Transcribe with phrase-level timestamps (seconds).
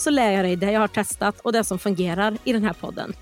[0.00, 2.72] så lär jag dig det jag har testat och det som fungerar i den här
[2.72, 3.12] podden.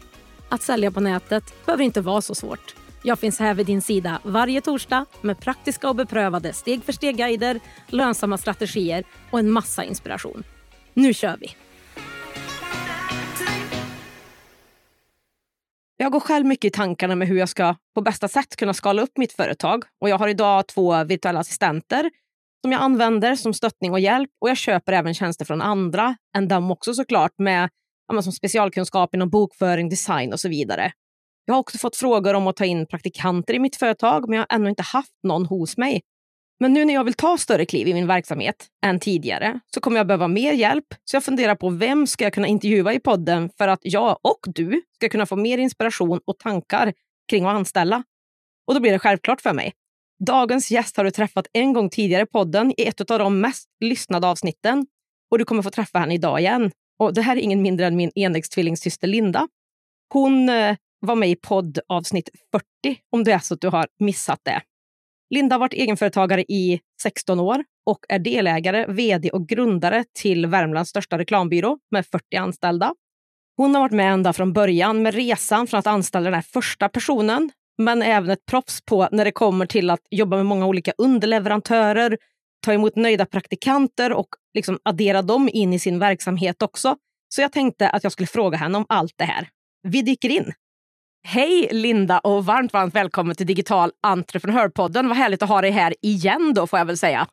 [0.48, 2.74] Att sälja på nätet behöver inte vara så svårt.
[3.02, 7.60] Jag finns här vid din sida varje torsdag med praktiska och beprövade steg för steg-guider,
[7.86, 10.44] lönsamma strategier och en massa inspiration.
[10.94, 11.56] Nu kör vi!
[15.96, 19.02] Jag går själv mycket i tankarna med hur jag ska på bästa sätt kunna skala
[19.02, 19.84] upp mitt företag.
[20.00, 22.10] Och Jag har idag två virtuella assistenter
[22.66, 24.30] som jag använder som stöttning och hjälp.
[24.40, 27.68] Och Jag köper även tjänster från andra än dem också såklart med
[28.12, 30.92] ja, som specialkunskap inom bokföring, design och så vidare.
[31.44, 34.46] Jag har också fått frågor om att ta in praktikanter i mitt företag, men jag
[34.48, 36.00] har ännu inte haft någon hos mig.
[36.60, 39.96] Men nu när jag vill ta större kliv i min verksamhet än tidigare så kommer
[39.96, 40.86] jag behöva mer hjälp.
[41.04, 44.40] Så jag funderar på vem ska jag kunna intervjua i podden för att jag och
[44.46, 46.92] du ska kunna få mer inspiration och tankar
[47.30, 48.02] kring att anställa.
[48.66, 49.72] Och då blir det självklart för mig.
[50.18, 53.68] Dagens gäst har du träffat en gång tidigare i podden i ett av de mest
[53.80, 54.86] lyssnade avsnitten
[55.30, 56.70] och du kommer få träffa henne idag igen.
[56.98, 59.48] Och Det här är ingen mindre än min enäggstvillingssyster Linda.
[60.12, 64.40] Hon eh, var med i poddavsnitt 40 om det är så att du har missat
[64.42, 64.62] det.
[65.30, 70.90] Linda har varit egenföretagare i 16 år och är delägare, vd och grundare till Värmlands
[70.90, 72.94] största reklambyrå med 40 anställda.
[73.56, 76.88] Hon har varit med ända från början med resan från att anställa den här första
[76.88, 80.92] personen, men även ett proffs på när det kommer till att jobba med många olika
[80.98, 82.18] underleverantörer,
[82.64, 86.96] ta emot nöjda praktikanter och liksom addera dem in i sin verksamhet också.
[87.28, 89.48] Så jag tänkte att jag skulle fråga henne om allt det här.
[89.82, 90.52] Vi dyker in.
[91.28, 95.08] Hej Linda och varmt, varmt välkommen till Digital entreprenörpodden.
[95.08, 97.26] Vad härligt att ha dig här igen då får jag väl säga.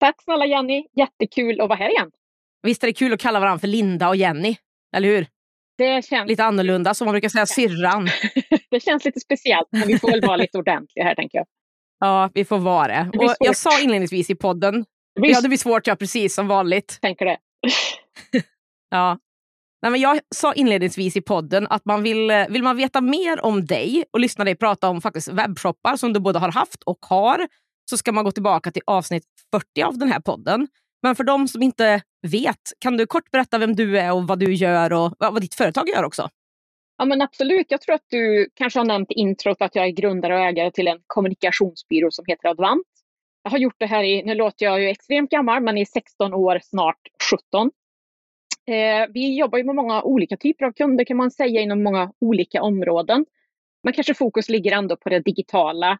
[0.00, 2.10] Tack snälla Jenny, jättekul att vara här igen.
[2.62, 4.56] Visst är det kul att kalla varandra för Linda och Jenny,
[4.96, 5.26] eller hur?
[5.78, 6.28] Det känns...
[6.28, 8.08] Lite annorlunda, som man brukar säga syrran.
[8.70, 11.46] det känns lite speciellt, men vi får väl vara lite ordentliga här tänker jag.
[12.00, 13.10] Ja, vi får vara det.
[13.12, 15.30] det och jag sa inledningsvis i podden, det blir...
[15.30, 16.98] ja det blir svårt, ja precis som vanligt.
[17.00, 17.38] Tänker det.
[18.90, 19.18] ja,
[19.84, 23.44] Nej, men jag sa inledningsvis i podden att man vill, eh, vill man veta mer
[23.44, 26.98] om dig och lyssna dig prata om faktiskt webbshoppar som du både har haft och
[27.00, 27.48] har
[27.90, 30.68] så ska man gå tillbaka till avsnitt 40 av den här podden.
[31.02, 34.38] Men för de som inte vet, kan du kort berätta vem du är och vad
[34.38, 36.28] du gör och vad ditt företag gör också?
[36.98, 39.90] Ja men absolut, jag tror att du kanske har nämnt i introt att jag är
[39.90, 42.86] grundare och ägare till en kommunikationsbyrå som heter Advant.
[43.42, 46.34] Jag har gjort det här i, nu låter jag ju extremt gammal, men i 16
[46.34, 47.70] år, snart 17.
[48.66, 52.12] Eh, vi jobbar ju med många olika typer av kunder kan man säga inom många
[52.20, 53.26] olika områden.
[53.82, 55.98] Men kanske fokus ligger ändå på det digitala.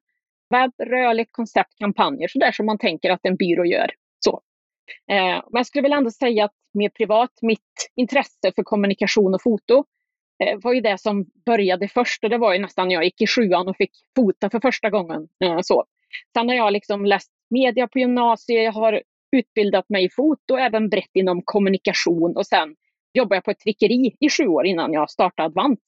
[0.50, 3.91] Webb, rörligt koncept, kampanjer, sådär som man tänker att en byrå gör.
[4.18, 4.41] Så.
[5.11, 9.43] Eh, men jag skulle väl ändå säga att mer privat, mitt intresse för kommunikation och
[9.43, 9.84] foto
[10.45, 13.21] eh, var ju det som började först och det var ju nästan när jag gick
[13.21, 15.28] i sjuan och fick fota för första gången.
[15.45, 15.84] Eh, så.
[16.37, 19.03] Sen har jag liksom läst media på gymnasiet, jag har
[19.37, 22.77] utbildat mig i foto, även brett inom kommunikation och sen
[23.15, 25.81] jobbade jag på ett tryckeri i sju år innan jag startade Advant.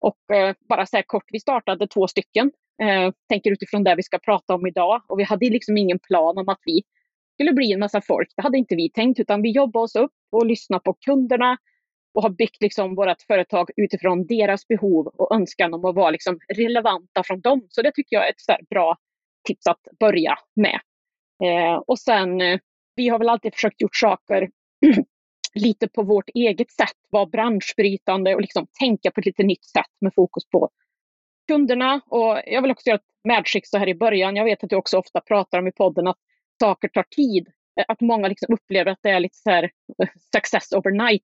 [0.00, 2.52] Och eh, bara så här kort, vi startade två stycken.
[2.82, 5.02] Eh, tänker utifrån det vi ska prata om idag.
[5.08, 6.82] Och vi hade liksom ingen plan om att vi
[7.34, 8.28] skulle bli en massa folk.
[8.36, 11.56] Det hade inte vi tänkt, utan vi jobbade oss upp och lyssnade på kunderna
[12.14, 16.38] och har byggt liksom vårt företag utifrån deras behov och önskan om att vara liksom
[16.56, 17.66] relevanta från dem.
[17.68, 18.96] Så det tycker jag är ett så bra
[19.48, 20.80] tips att börja med.
[21.44, 22.58] Eh, och sen eh,
[22.96, 24.48] vi har väl alltid försökt gjort saker
[25.54, 29.90] lite på vårt eget sätt, vara branschbrytande och liksom tänka på ett lite nytt sätt
[30.00, 30.70] med fokus på
[31.48, 32.00] kunderna.
[32.06, 34.36] Och jag vill också göra ett medskick så här i början.
[34.36, 36.18] Jag vet att du också ofta pratar om i podden att
[36.60, 37.48] saker tar tid.
[37.80, 39.70] Eh, att många liksom upplever att det är lite så här
[40.02, 41.22] eh, success overnight.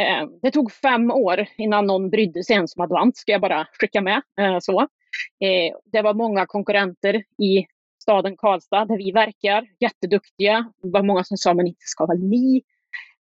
[0.00, 3.66] Eh, det tog fem år innan någon brydde sig ens om Advant, ska jag bara
[3.80, 4.22] skicka med.
[4.60, 4.88] Så.
[5.92, 7.66] Det var många konkurrenter i
[8.02, 10.72] staden Karlstad där vi verkar, jätteduktiga.
[10.82, 12.62] Det var många som sa, men inte ska väl ni?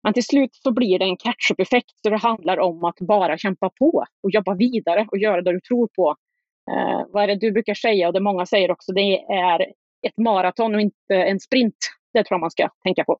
[0.02, 3.70] Men till slut så blir det en catch-up-effekt där det handlar om att bara kämpa
[3.70, 6.16] på och jobba vidare och göra det du tror på.
[6.70, 9.72] Eh, vad är det du brukar säga och det många säger också, det är
[10.06, 11.76] ett maraton och inte en sprint.
[12.12, 13.18] Det tror jag man ska tänka på.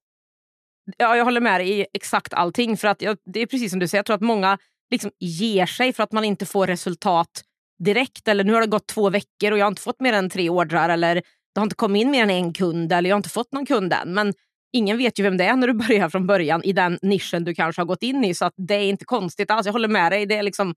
[0.97, 2.77] Ja, jag håller med dig i exakt allting.
[2.77, 4.59] För att jag, det är precis som du säger, jag tror att många
[4.91, 7.43] liksom ger sig för att man inte får resultat
[7.85, 8.29] direkt.
[8.29, 10.51] Eller nu har det gått två veckor och jag har inte fått mer än tre
[10.51, 10.89] ordrar.
[10.89, 11.15] Eller
[11.55, 13.67] det har inte kommit in mer än en kund eller jag har inte fått någon
[13.67, 14.15] kund än.
[14.15, 14.35] Men
[14.73, 17.55] ingen vet ju vem det är när du börjar från början i den nischen du
[17.55, 18.35] kanske har gått in i.
[18.35, 19.67] Så att det är inte konstigt alls.
[19.67, 20.27] Jag håller med dig.
[20.27, 20.75] Det är liksom,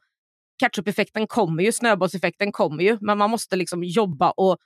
[0.62, 2.98] Ketchup-effekten kommer ju, snöbollseffekten kommer ju.
[3.01, 4.57] Men man måste liksom jobba och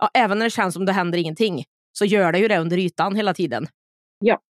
[0.00, 2.78] ja, även när det känns som det händer ingenting så gör det ju det under
[2.78, 3.66] ytan hela tiden.
[4.18, 4.40] Ja.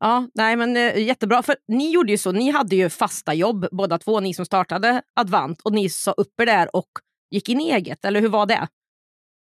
[0.00, 1.42] Ja, nej men eh, jättebra.
[1.42, 5.02] För ni gjorde ju så, ni hade ju fasta jobb båda två, ni som startade
[5.14, 6.88] Advant och ni sa upp er där och
[7.30, 8.68] gick in i eget, eller hur var det?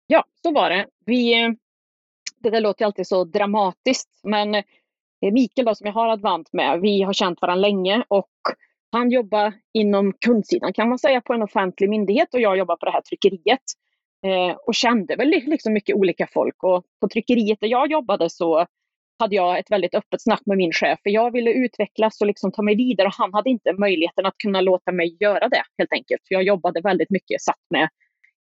[0.08, 0.88] Ja, så var det.
[1.06, 1.50] Vi, eh,
[2.40, 4.64] det där låter alltid så dramatiskt, men eh,
[5.34, 8.30] Mikael då, som jag har Advant med, vi har känt varandra länge och
[8.92, 12.86] han jobbar inom kundsidan kan man säga på en offentlig myndighet och jag jobbar på
[12.86, 13.62] det här tryckeriet.
[14.26, 16.64] Eh, och kände väl liksom mycket olika folk.
[16.64, 18.66] Och på tryckeriet där jag jobbade så
[19.20, 21.00] hade jag ett väldigt öppet snack med min chef.
[21.04, 24.38] För jag ville utvecklas och liksom ta mig vidare och han hade inte möjligheten att
[24.38, 26.22] kunna låta mig göra det helt enkelt.
[26.28, 27.90] För jag jobbade väldigt mycket, satt med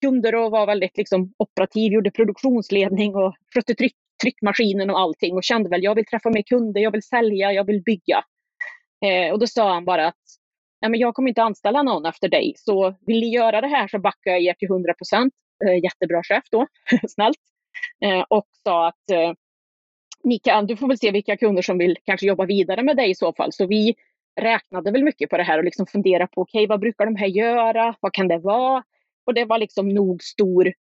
[0.01, 5.43] kunder och var väldigt liksom operativ, gjorde produktionsledning och skötte tryck, tryckmaskinen och allting och
[5.43, 8.23] kände väl jag vill träffa mer kunder, jag vill sälja, jag vill bygga.
[9.05, 10.15] Eh, och då sa han bara att
[10.81, 13.87] Nej, men jag kommer inte anställa någon efter dig, så vill ni göra det här
[13.87, 15.33] så backar jag er till 100 procent.
[15.65, 16.67] Eh, jättebra chef då,
[17.07, 17.39] snällt.
[18.05, 19.33] Eh, och sa att eh,
[20.23, 23.09] ni kan, du får väl se vilka kunder som vill kanske jobba vidare med dig
[23.09, 23.53] i så fall.
[23.53, 23.95] Så vi
[24.41, 27.15] räknade väl mycket på det här och liksom funderade på okej, okay, vad brukar de
[27.15, 27.95] här göra?
[27.99, 28.83] Vad kan det vara?
[29.25, 30.73] Och det var liksom nog stor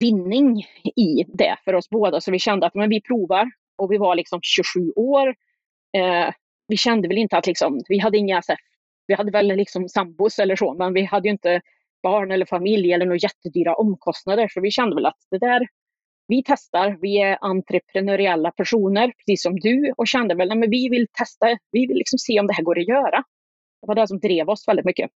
[0.00, 0.66] vinning
[0.96, 2.20] i det för oss båda.
[2.20, 5.28] Så vi kände att men vi provar och vi var liksom 27 år.
[5.96, 6.34] Eh,
[6.68, 8.54] vi kände väl inte att liksom, vi hade inga, så
[9.06, 11.60] vi hade väl liksom sambos eller så, men vi hade ju inte
[12.02, 14.48] barn eller familj eller några jättedyra omkostnader.
[14.48, 15.66] Så vi kände väl att det där,
[16.28, 21.06] vi testar, vi är entreprenöriella personer, precis som du, och kände väl att vi vill
[21.12, 23.24] testa, vi vill liksom se om det här går att göra.
[23.80, 25.10] Det var det som drev oss väldigt mycket.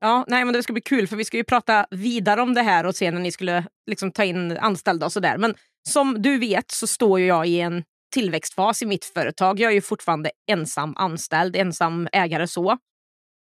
[0.00, 2.62] Ja, nej, men det ska bli kul för vi ska ju prata vidare om det
[2.62, 5.38] här och se när ni skulle liksom ta in anställda och sådär.
[5.38, 5.54] Men
[5.88, 7.84] som du vet så står jag i en
[8.14, 9.60] tillväxtfas i mitt företag.
[9.60, 12.78] Jag är ju fortfarande ensam anställd, ensam ägare så.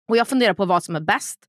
[0.10, 1.40] Och jag funderar på vad som är bäst.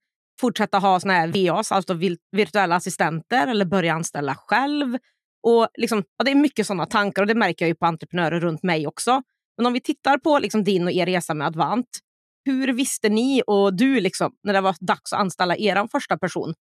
[0.41, 1.95] Fortsätta ha såna här VAs, alltså
[2.33, 4.99] virtuella assistenter eller börja anställa själv.
[5.43, 8.41] Och liksom, ja, det är mycket sådana tankar och det märker jag ju på entreprenörer
[8.41, 9.23] runt mig också.
[9.57, 11.87] Men om vi tittar på liksom din och er resa med Advant.
[12.45, 16.55] Hur visste ni och du liksom, när det var dags att anställa er första person?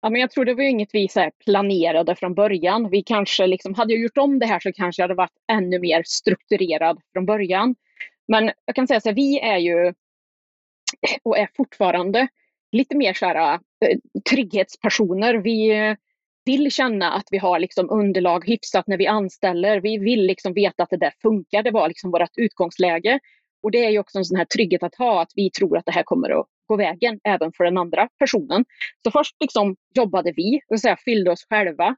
[0.00, 2.90] Ja, men jag tror det var inget vi så planerade från början.
[2.90, 5.78] Vi kanske liksom, hade jag gjort om det här så kanske jag hade varit ännu
[5.78, 7.74] mer strukturerad från början.
[8.28, 9.94] Men jag kan säga så här, vi är ju
[11.22, 12.28] och är fortfarande
[12.72, 13.98] lite mer så här, eh,
[14.30, 15.34] trygghetspersoner.
[15.34, 15.94] Vi eh,
[16.44, 19.80] vill känna att vi har liksom underlag hyfsat när vi anställer.
[19.80, 21.62] Vi vill liksom veta att det där funkar.
[21.62, 23.18] Det var liksom vårt utgångsläge.
[23.62, 25.86] Och det är ju också en sån här trygghet att ha, att vi tror att
[25.86, 28.64] det här kommer att gå vägen även för den andra personen.
[29.04, 31.96] Så först liksom jobbade vi, och fyllde oss själva.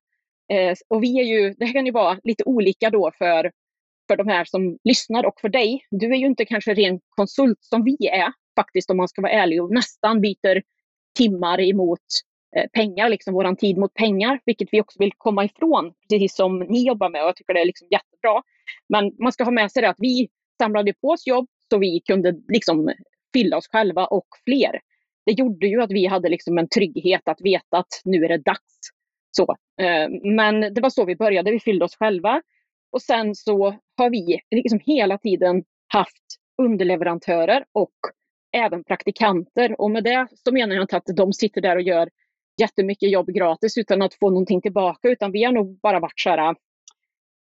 [0.52, 3.52] Eh, och vi är ju, det här kan ju vara lite olika då för,
[4.08, 5.86] för de här som lyssnar och för dig.
[5.90, 9.32] Du är ju inte kanske ren konsult som vi är, faktiskt om man ska vara
[9.32, 10.62] ärlig och nästan byter
[11.16, 12.00] timmar emot
[12.56, 16.58] eh, pengar, liksom våran tid mot pengar, vilket vi också vill komma ifrån, precis som
[16.58, 18.42] ni jobbar med och jag tycker det är liksom jättebra.
[18.88, 20.28] Men man ska ha med sig det att vi
[20.62, 22.92] samlade på oss jobb så vi kunde liksom
[23.32, 24.80] fylla oss själva och fler.
[25.26, 28.38] Det gjorde ju att vi hade liksom en trygghet att veta att nu är det
[28.38, 28.78] dags.
[29.30, 32.42] Så, eh, men det var så vi började, vi fyllde oss själva.
[32.92, 36.24] Och sen så har vi liksom hela tiden haft
[36.62, 37.94] underleverantörer och
[38.52, 39.80] även praktikanter.
[39.80, 42.08] Och med det så menar jag inte att de sitter där och gör
[42.60, 46.30] jättemycket jobb gratis utan att få någonting tillbaka, utan vi har nog bara varit så
[46.30, 46.54] här,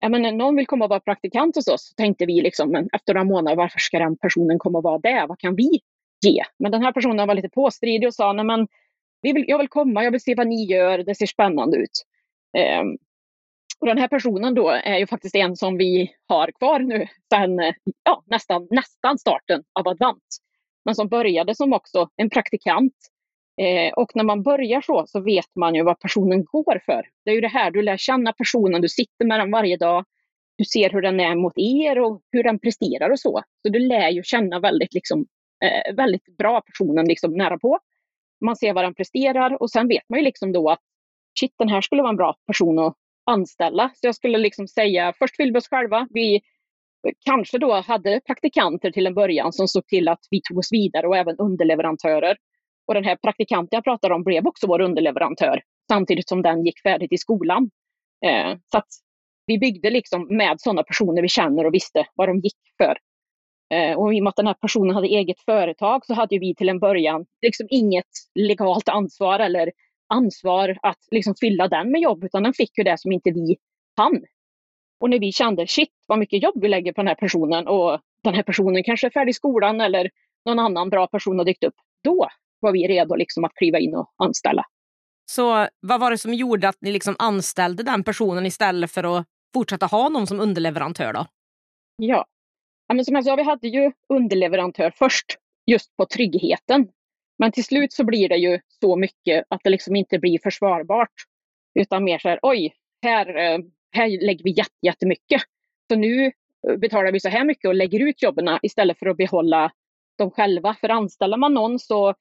[0.00, 2.88] ja, men någon vill komma och vara praktikant hos oss, så tänkte vi liksom, men
[2.92, 5.26] efter några månader, varför ska den personen komma och vara det?
[5.28, 5.80] Vad kan vi
[6.26, 6.42] ge?
[6.58, 8.68] Men den här personen var lite påstridig och sa, nej men
[9.22, 12.04] vi vill, jag vill komma, jag vill se vad ni gör, det ser spännande ut.
[12.80, 12.98] Um,
[13.80, 17.60] och den här personen då är ju faktiskt en som vi har kvar nu sedan
[17.60, 17.74] eh,
[18.04, 20.38] ja, nästan, nästan starten av Advant
[20.88, 22.94] men som började som också en praktikant.
[23.60, 27.06] Eh, och när man börjar så, så vet man ju vad personen går för.
[27.24, 30.04] Det är ju det här, du lär känna personen, du sitter med den varje dag.
[30.58, 33.42] Du ser hur den är mot er och hur den presterar och så.
[33.62, 35.26] Så du lär ju känna väldigt, liksom,
[35.64, 37.78] eh, väldigt bra personen liksom nära på.
[38.44, 40.80] Man ser vad den presterar och sen vet man ju liksom då att
[41.40, 42.94] shit, den här skulle vara en bra person att
[43.26, 43.90] anställa.
[43.94, 46.08] Så jag skulle liksom säga, först fyllde vi oss själva.
[46.10, 46.40] Vi
[47.24, 51.06] kanske då hade praktikanter till en början som såg till att vi tog oss vidare
[51.06, 52.36] och även underleverantörer.
[52.86, 56.82] Och den här praktikanten jag pratar om blev också vår underleverantör samtidigt som den gick
[56.82, 57.70] färdigt i skolan.
[58.26, 58.88] Eh, så att
[59.46, 62.96] vi byggde liksom med sådana personer vi känner och visste vad de gick för.
[63.74, 66.54] Eh, och i och med att den här personen hade eget företag så hade vi
[66.54, 69.72] till en början liksom inget legalt ansvar eller
[70.14, 73.56] ansvar att liksom fylla den med jobb, utan den fick ju det som inte vi
[73.96, 74.24] hann.
[75.00, 78.00] Och när vi kände shit vad mycket jobb vi lägger på den här personen och
[78.22, 80.10] den här personen kanske är färdig i skolan eller
[80.44, 81.74] någon annan bra person har dykt upp.
[82.04, 82.28] Då
[82.60, 84.64] var vi redo liksom att kliva in och anställa.
[85.30, 89.26] Så vad var det som gjorde att ni liksom anställde den personen istället för att
[89.54, 91.12] fortsätta ha någon som underleverantör?
[91.12, 91.26] då?
[91.96, 92.26] Ja,
[92.88, 95.26] ja men som jag sa, vi hade ju underleverantör först
[95.66, 96.88] just på tryggheten.
[97.38, 101.12] Men till slut så blir det ju så mycket att det liksom inte blir försvarbart.
[101.74, 103.58] Utan mer så här, oj, här, eh,
[103.92, 105.42] här lägger vi jättemycket.
[105.88, 106.32] Så nu
[106.68, 109.72] eh, betalar vi så här mycket och lägger ut jobben istället för att behålla
[110.18, 110.76] dem själva.
[110.80, 112.14] För anställer man någon så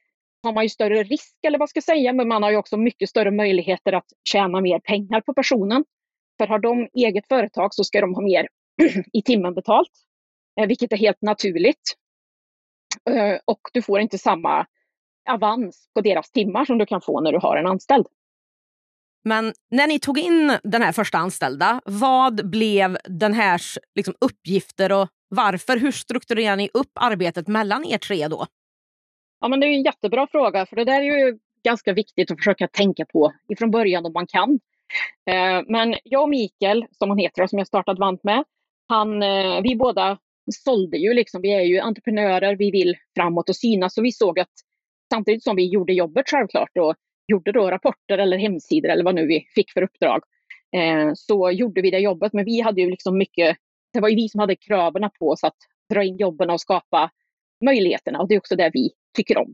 [0.44, 2.78] har man ju större risk, eller vad ska jag säga, men man har ju också
[2.78, 5.86] mycket större möjligheter att tjäna mer pengar på personen.
[6.38, 8.48] För har de eget företag så ska de ha mer
[9.14, 9.92] i timmen betalt,
[10.60, 11.94] eh, vilket är helt naturligt.
[13.10, 14.66] Eh, och du får inte samma
[15.30, 18.08] avans på deras timmar som du kan få när du har en anställd.
[19.28, 23.62] Men när ni tog in den här första anställda, vad blev den här
[23.96, 25.78] liksom, uppgifter och varför?
[25.78, 28.46] Hur strukturerar ni upp arbetet mellan er tre då?
[29.40, 32.38] Ja, men det är en jättebra fråga, för det där är ju ganska viktigt att
[32.38, 34.60] försöka tänka på ifrån början om man kan.
[35.30, 38.44] Eh, men jag och Mikael, som han heter och som jag startat Vant med,
[38.88, 40.18] han, eh, vi båda
[40.52, 44.40] sålde ju liksom, vi är ju entreprenörer, vi vill framåt och synas, så vi såg
[44.40, 44.52] att
[45.14, 46.96] samtidigt som vi gjorde jobbet självklart och
[47.28, 50.22] gjorde då rapporter eller hemsidor eller vad nu vi fick för uppdrag,
[50.76, 52.34] eh, så gjorde vi det jobbet.
[52.34, 53.58] Men vi hade ju liksom mycket,
[53.94, 55.58] det var ju vi som hade kraven på oss att
[55.94, 57.12] dra in jobben och skapa
[57.66, 59.54] möjligheterna och det är också det vi tycker om.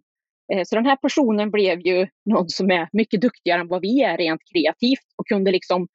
[0.53, 4.03] Eh, så den här personen blev ju någon som är mycket duktigare än vad vi
[4.03, 5.87] är rent kreativt och kunde liksom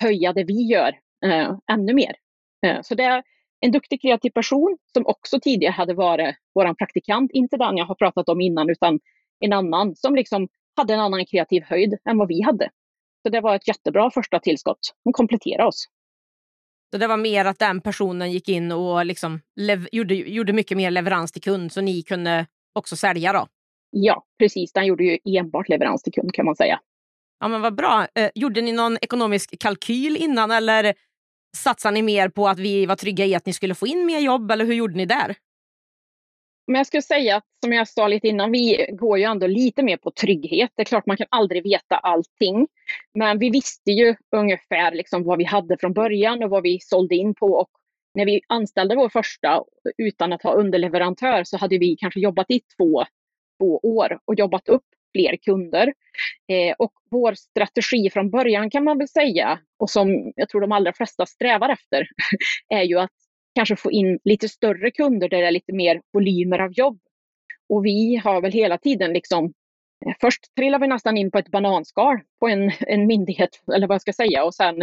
[0.00, 0.88] höja det vi gör
[1.24, 2.16] eh, ännu mer.
[2.66, 3.22] Eh, så det är
[3.60, 7.94] en duktig kreativ person som också tidigare hade varit vår praktikant, inte den jag har
[7.94, 9.00] pratat om innan utan
[9.40, 12.70] en annan som liksom hade en annan kreativ höjd än vad vi hade.
[13.22, 14.78] Så det var ett jättebra första tillskott.
[15.04, 15.86] Hon kompletterade oss.
[16.92, 19.40] Så det var mer att den personen gick in och liksom
[19.92, 23.46] gjorde, gjorde mycket mer leverans till kund så ni kunde också sälja då?
[23.90, 24.72] Ja, precis.
[24.72, 26.80] Den gjorde ju enbart leverans till kund kan man säga.
[27.40, 28.06] Ja, men vad bra.
[28.14, 30.94] Eh, gjorde ni någon ekonomisk kalkyl innan eller
[31.56, 34.18] satsade ni mer på att vi var trygga i att ni skulle få in mer
[34.18, 35.36] jobb eller hur gjorde ni där?
[36.66, 39.82] Men jag skulle säga att som jag sa lite innan, vi går ju ändå lite
[39.82, 40.70] mer på trygghet.
[40.74, 42.68] Det är klart man kan aldrig veta allting.
[43.14, 47.14] Men vi visste ju ungefär liksom vad vi hade från början och vad vi sålde
[47.14, 47.46] in på.
[47.46, 47.70] Och
[48.14, 49.62] när vi anställde vår första
[49.98, 53.04] utan att ha underleverantör så hade vi kanske jobbat i två,
[53.60, 54.84] två år och jobbat upp
[55.16, 55.92] fler kunder.
[56.48, 60.72] Eh, och vår strategi från början kan man väl säga, och som jag tror de
[60.72, 62.06] allra flesta strävar efter,
[62.68, 63.25] är ju att
[63.56, 66.98] kanske få in lite större kunder där det är lite mer volymer av jobb.
[67.68, 69.44] Och vi har väl hela tiden liksom
[70.06, 73.94] eh, Först trillar vi nästan in på ett bananskal på en, en myndighet, eller vad
[73.94, 74.82] jag ska säga, och sen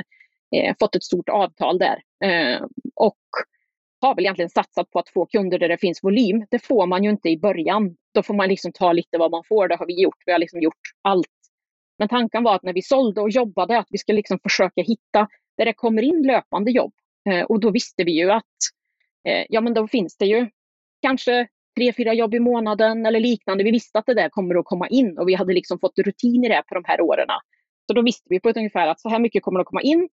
[0.55, 1.97] eh, fått ett stort avtal där.
[2.23, 2.61] Eh,
[2.95, 3.19] och
[4.01, 6.45] har väl egentligen satsat på att få kunder där det finns volym.
[6.51, 7.95] Det får man ju inte i början.
[8.13, 9.67] Då får man liksom ta lite vad man får.
[9.67, 10.23] Det har vi gjort.
[10.25, 11.27] Vi har liksom gjort allt.
[11.99, 15.27] Men tanken var att när vi sålde och jobbade att vi ska liksom försöka hitta
[15.57, 16.93] där det kommer in löpande jobb.
[17.29, 18.43] Eh, och då visste vi ju att
[19.27, 20.49] eh, ja, men då finns det ju
[21.01, 23.63] kanske tre, fyra jobb i månaden eller liknande.
[23.63, 26.43] Vi visste att det där kommer att komma in och vi hade liksom fått rutin
[26.45, 27.27] i det på de här åren.
[27.87, 30.09] Så då visste vi på ett ungefär att så här mycket kommer att komma in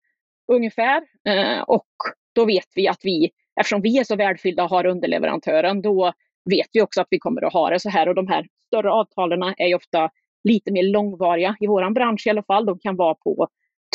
[0.51, 1.01] ungefär.
[1.27, 1.87] Eh, och
[2.35, 6.13] då vet vi att vi, eftersom vi är så välfyllda och har underleverantören, då
[6.49, 8.09] vet vi också att vi kommer att ha det så här.
[8.09, 10.09] Och de här större avtalen är ju ofta
[10.43, 12.65] lite mer långvariga i vår bransch i alla fall.
[12.65, 13.47] De kan vara på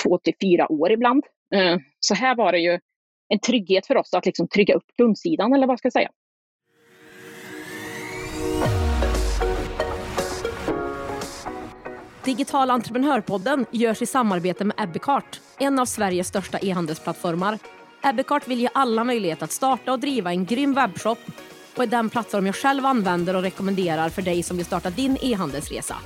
[0.02, 1.25] två till fyra år ibland.
[1.54, 2.78] Eh, så här var det ju
[3.35, 6.11] en trygghet för oss att liksom trygga upp kundsidan eller vad ska jag säga.
[12.25, 17.59] Digital entreprenörpodden görs i samarbete med Ebbecart, en av Sveriges största e-handelsplattformar.
[18.03, 21.19] Ebbecart vill ge alla möjlighet att starta och driva en grym webbshop
[21.76, 25.19] och är den plattform jag själv använder och rekommenderar för dig som vill starta din
[25.21, 25.97] e-handelsresa.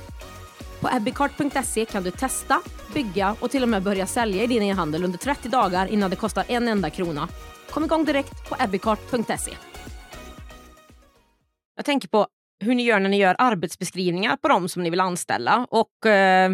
[0.81, 2.61] På ebbicart.se kan du testa,
[2.93, 6.15] bygga och till och med börja sälja i din e-handel under 30 dagar innan det
[6.15, 7.27] kostar en enda krona.
[7.69, 9.51] Kom igång direkt på ebbicart.se.
[11.75, 12.27] Jag tänker på
[12.59, 15.67] hur ni gör när ni gör arbetsbeskrivningar på dem som ni vill anställa.
[15.69, 16.51] Och eh,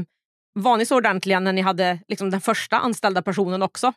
[0.53, 3.93] Var ni så ordentliga när ni hade liksom, den första anställda personen också?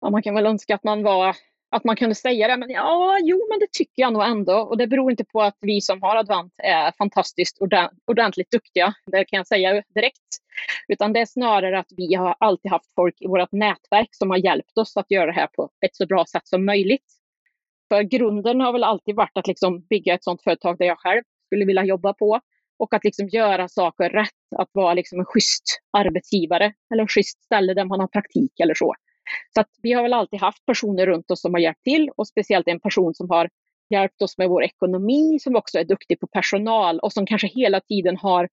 [0.00, 1.36] Ja, man kan väl önska att man var
[1.70, 2.56] att man kunde säga det.
[2.56, 4.58] Men ja, jo, men det tycker jag nog ändå.
[4.58, 7.58] Och det beror inte på att vi som har Advent är fantastiskt
[8.06, 8.94] ordentligt duktiga.
[9.06, 10.20] Det kan jag säga direkt.
[10.88, 14.36] Utan det är snarare att vi har alltid haft folk i vårt nätverk som har
[14.36, 17.12] hjälpt oss att göra det här på ett så bra sätt som möjligt.
[17.88, 21.22] För grunden har väl alltid varit att liksom bygga ett sådant företag där jag själv
[21.46, 22.40] skulle vilja jobba på
[22.78, 27.42] och att liksom göra saker rätt, att vara liksom en schysst arbetsgivare eller en schysst
[27.44, 28.94] ställe där man har praktik eller så.
[29.54, 32.28] Så att vi har väl alltid haft personer runt oss som har hjälpt till och
[32.28, 33.48] speciellt en person som har
[33.90, 37.80] hjälpt oss med vår ekonomi, som också är duktig på personal och som kanske hela
[37.80, 38.48] tiden har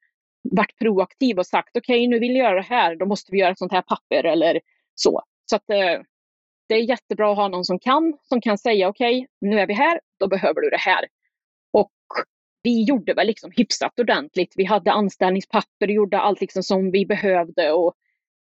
[0.52, 3.40] varit proaktiv och sagt okej, okay, nu vill jag göra det här, då måste vi
[3.40, 4.60] göra ett sånt här papper eller
[4.96, 5.22] så.
[5.46, 6.02] Så att eh,
[6.68, 9.68] det är jättebra att ha någon som kan, som kan säga okej, okay, nu är
[9.68, 11.06] vi här, då behöver du det här.
[11.72, 11.92] Och
[12.64, 14.54] vi gjorde väl liksom hyfsat ordentligt.
[14.56, 17.94] Vi hade anställningspapper, gjorde allt liksom som vi behövde och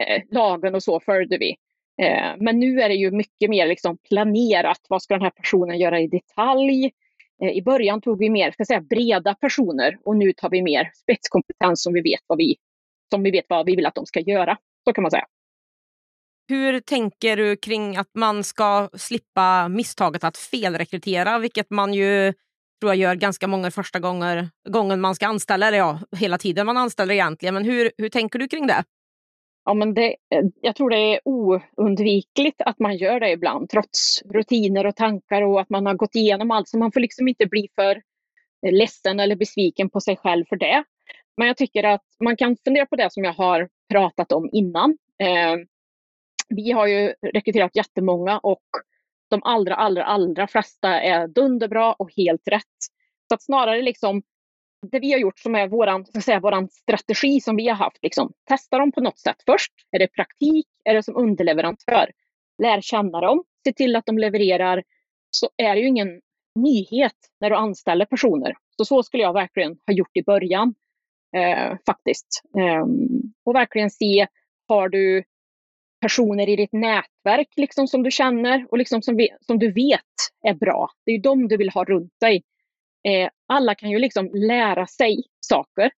[0.04, 1.56] eh, lagen och så följde vi.
[2.02, 4.82] Eh, men nu är det ju mycket mer liksom planerat.
[4.90, 6.92] Vad ska den här personen göra i detalj?
[7.44, 10.92] Eh, I början tog vi mer ska säga, breda personer och nu tar vi mer
[10.94, 12.56] spetskompetens som vi vet vad vi,
[13.10, 14.58] som vi vet vad vi vill att de ska göra.
[14.88, 15.26] Så kan man säga.
[16.50, 22.34] Hur tänker du kring att man ska slippa misstaget att felrekrytera, vilket man ju
[22.82, 26.66] tror jag gör ganska många första gånger, gången man ska anställa, eller ja, hela tiden
[26.66, 27.54] man anställer egentligen.
[27.54, 28.84] Men hur, hur tänker du kring det?
[29.66, 34.22] Ja, men det, eh, jag tror det är oundvikligt att man gör det ibland, trots
[34.22, 36.68] rutiner och tankar och att man har gått igenom allt.
[36.68, 38.02] Så man får liksom inte bli för
[38.66, 40.84] eh, ledsen eller besviken på sig själv för det.
[41.38, 44.98] Men jag tycker att man kan fundera på det som jag har pratat om innan.
[45.24, 45.56] Eh,
[46.50, 48.66] vi har ju rekryterat jättemånga och
[49.30, 52.78] de allra, allra, allra flesta är dunderbra och helt rätt.
[53.30, 54.22] Så att snarare liksom
[54.92, 58.04] det vi har gjort som är våran, så säga, våran strategi som vi har haft,
[58.04, 59.72] liksom, testa dem på något sätt först.
[59.92, 60.68] Är det praktik?
[60.84, 62.12] Är det som underleverantör?
[62.64, 64.84] Lär känna dem, se till att de levererar.
[65.32, 66.22] Så är det ju ingen
[66.60, 68.54] nyhet när du anställer personer.
[68.78, 70.76] Så så skulle jag verkligen ha gjort i början.
[71.36, 72.42] Eh, faktiskt.
[72.58, 72.86] Eh,
[73.46, 74.28] och verkligen se,
[74.68, 75.24] har du
[76.02, 80.16] personer i ditt nätverk liksom, som du känner och liksom som, som du vet
[80.48, 80.90] är bra.
[81.06, 82.44] Det är ju de du vill ha runt dig.
[83.08, 85.92] Eh, alla kan ju liksom lära sig saker.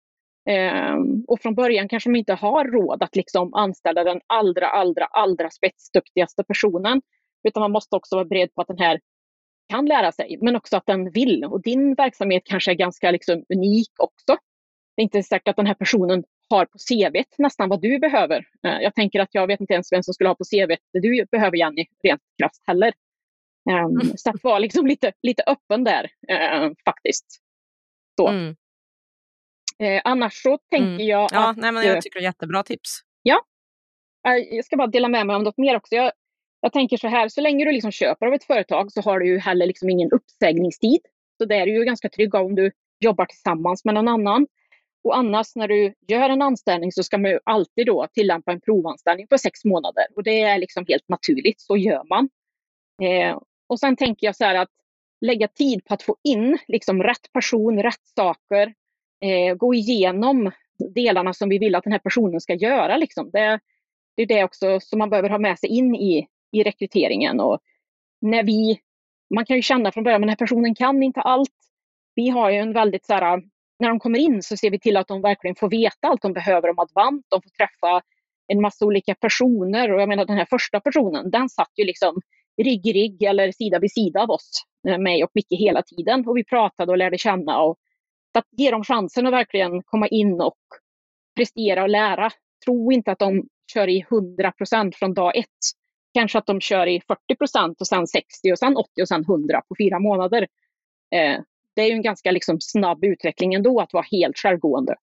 [0.50, 0.96] Eh,
[1.28, 5.50] och från början kanske de inte har råd att liksom anställa den allra, allra, allra
[5.50, 7.02] spetsduktigaste personen.
[7.48, 9.00] Utan man måste också vara beredd på att den här
[9.70, 11.46] kan lära sig, men också att den vill.
[11.46, 14.38] Och din verksamhet kanske är ganska liksom unik också.
[14.96, 18.38] Det är inte säkert att den här personen har på CV nästan vad du behöver.
[18.38, 21.00] Eh, jag tänker att jag vet inte ens vem som skulle ha på CV det
[21.00, 22.94] du behöver Jenny, rent krasst heller.
[23.72, 24.18] Um.
[24.18, 27.26] Så att vara liksom lite, lite öppen där uh, faktiskt.
[28.20, 28.28] Så.
[28.28, 28.56] Mm.
[29.84, 31.08] Uh, annars så tänker mm.
[31.08, 31.58] jag ja, att...
[31.58, 33.00] Nej, men jag tycker det är jättebra tips.
[33.22, 33.42] Ja.
[34.28, 35.96] Uh, jag ska bara dela med mig om något mer också.
[35.96, 36.12] Jag,
[36.62, 39.28] jag tänker så här, så länge du liksom köper av ett företag så har du
[39.28, 41.00] ju heller liksom ingen uppsägningstid.
[41.38, 44.48] Så det är du ju ganska trygg om du jobbar tillsammans med någon annan.
[45.04, 48.62] Och annars när du gör en anställning så ska man ju alltid då tillämpa en
[48.62, 50.06] provanställning på sex månader.
[50.16, 52.30] Och det är liksom helt naturligt, så gör man.
[53.02, 54.70] Eh, och sen tänker jag så här att
[55.22, 58.74] lägga tid på att få in liksom rätt person, rätt saker,
[59.22, 60.52] eh, gå igenom
[60.96, 62.98] delarna som vi vill att den här personen ska göra.
[62.98, 63.30] Liksom.
[63.32, 63.60] Det,
[64.16, 67.40] det är det också som man behöver ha med sig in i, i rekryteringen.
[67.40, 67.60] Och
[68.22, 68.80] när vi,
[69.36, 71.50] man kan ju känna från början att den här personen kan inte allt.
[72.16, 73.42] Vi har ju en väldigt så här,
[73.80, 76.34] när de kommer in så ser vi till att de verkligen får veta allt de
[76.34, 77.26] behöver om Advant.
[77.30, 78.02] De får träffa
[78.48, 82.22] en massa olika personer och jag menar den här första personen, den satt ju liksom
[82.64, 86.28] rygg i rygg eller sida vid sida av oss, eh, mig och Micke hela tiden.
[86.28, 87.62] Och vi pratade och lärde känna.
[87.62, 87.78] Och,
[88.38, 90.58] att ge dem chansen att verkligen komma in och
[91.36, 92.30] prestera och lära.
[92.66, 93.44] Tro inte att de
[93.74, 95.46] kör i 100 procent från dag ett.
[96.14, 99.24] Kanske att de kör i 40 procent och sen 60 och sen 80 och sen
[99.24, 100.48] 100 på fyra månader.
[101.16, 101.42] Eh,
[101.76, 104.96] det är ju en ganska liksom snabb utveckling ändå att vara helt självgående.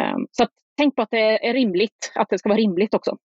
[0.00, 3.16] Eh, så att, tänk på att det är rimligt, att det ska vara rimligt också.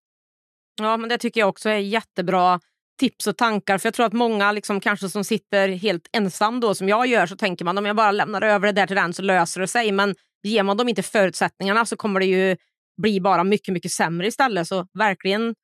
[0.82, 2.60] Ja, men det tycker jag också är jättebra
[2.98, 3.78] tips och tankar.
[3.78, 7.26] För jag tror att många liksom, kanske som sitter helt ensam då som jag gör
[7.26, 9.68] så tänker man om jag bara lämnar över det där till den så löser det
[9.68, 9.92] sig.
[9.92, 12.58] Men ger man dem inte förutsättningarna så kommer det ju
[13.02, 14.68] bli bara mycket, mycket sämre istället.
[14.68, 15.56] Så verkligen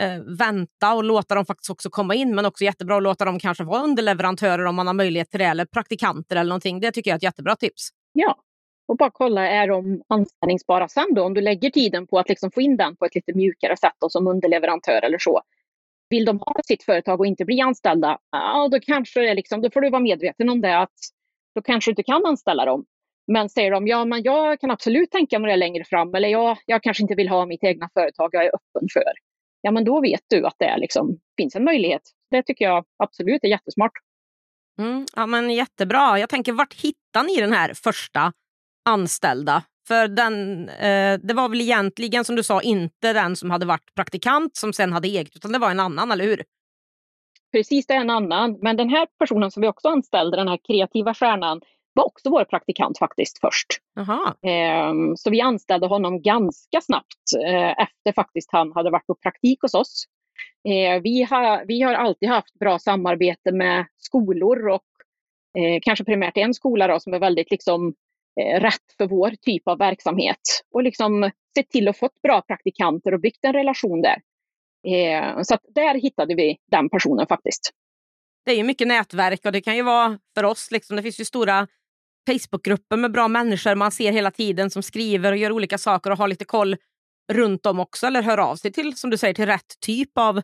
[0.00, 2.34] eh, vänta och låta dem faktiskt också komma in.
[2.34, 5.46] Men också jättebra att låta dem kanske vara underleverantörer om man har möjlighet till det
[5.46, 6.80] eller praktikanter eller någonting.
[6.80, 7.88] Det tycker jag är ett jättebra tips.
[8.12, 8.36] Ja,
[8.88, 11.22] och bara kolla, är de anställningsbara sen då?
[11.24, 13.92] Om du lägger tiden på att liksom få in den på ett lite mjukare sätt
[14.00, 15.42] då, som underleverantör eller så,
[16.12, 19.70] vill de ha sitt företag och inte bli anställda, ja, då kanske det liksom, då
[19.70, 20.98] får du vara medveten om det att
[21.54, 22.84] då kanske du inte kan anställa dem.
[23.32, 26.58] Men säger de, ja men jag kan absolut tänka mig det längre fram eller jag,
[26.66, 29.12] jag kanske inte vill ha mitt egna företag, jag är öppen för.
[29.60, 32.02] Ja men då vet du att det liksom, finns en möjlighet.
[32.30, 33.92] Det tycker jag absolut är jättesmart.
[34.78, 36.18] Mm, ja men Jättebra.
[36.18, 38.32] Jag tänker, vart hittar ni den här första
[38.84, 39.62] anställda?
[39.92, 43.94] För den, eh, det var väl egentligen som du sa inte den som hade varit
[43.94, 46.42] praktikant som sen hade eget, utan det var en annan, eller hur?
[47.52, 48.58] Precis, det är en annan.
[48.62, 51.60] Men den här personen som vi också anställde, den här kreativa stjärnan,
[51.94, 53.66] var också vår praktikant faktiskt först.
[54.50, 59.58] Eh, så vi anställde honom ganska snabbt eh, efter faktiskt han hade varit på praktik
[59.62, 60.04] hos oss.
[60.68, 64.88] Eh, vi, har, vi har alltid haft bra samarbete med skolor och
[65.58, 67.94] eh, kanske primärt en skola då, som är väldigt liksom,
[68.40, 70.40] Eh, rätt för vår typ av verksamhet.
[70.74, 74.16] Och liksom sett till att få bra praktikanter och byggt en relation där.
[74.88, 77.70] Eh, så att där hittade vi den personen faktiskt.
[78.44, 81.20] Det är ju mycket nätverk och det kan ju vara för oss, liksom, det finns
[81.20, 81.68] ju stora
[82.26, 86.18] Facebookgrupper med bra människor man ser hela tiden som skriver och gör olika saker och
[86.18, 86.76] har lite koll
[87.32, 90.42] runt om också eller hör av sig till, som du säger, till rätt typ av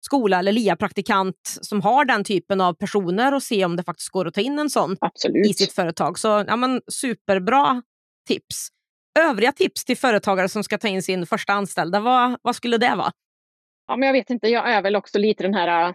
[0.00, 4.28] skola eller LIA-praktikant som har den typen av personer och se om det faktiskt går
[4.28, 5.46] att ta in en sån Absolut.
[5.46, 6.18] i sitt företag.
[6.18, 7.82] Så ja, men, superbra
[8.28, 8.68] tips.
[9.18, 12.94] Övriga tips till företagare som ska ta in sin första anställda, vad, vad skulle det
[12.96, 13.12] vara?
[13.86, 15.94] Ja, men jag vet inte, jag är väl också lite den här äh,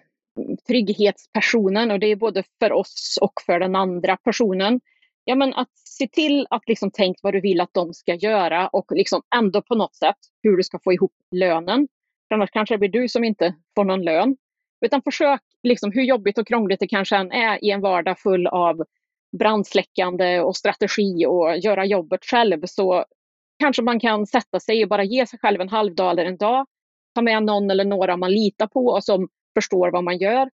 [0.68, 4.82] trygghetspersonen och det är både för oss och för den andra personen.
[5.24, 8.68] Ja, men att se till att liksom tänk vad du vill att de ska göra
[8.68, 11.88] och liksom ändå på något sätt hur du ska få ihop lönen.
[12.28, 14.38] För annars kanske det blir du som inte får någon lön.
[14.86, 18.48] Utan försök, liksom, hur jobbigt och krångligt det kanske än är i en vardag full
[18.48, 18.84] av
[19.40, 23.06] brandsläckande och strategi och göra jobbet själv så
[23.60, 26.38] kanske man kan sätta sig och bara ge sig själv en halv dag eller en
[26.38, 26.66] dag.
[27.16, 30.50] Ta med någon eller några man litar på och som förstår vad man gör.